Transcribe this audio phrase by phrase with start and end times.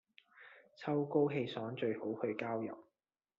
[0.77, 2.75] 秋高氣爽最好去郊遊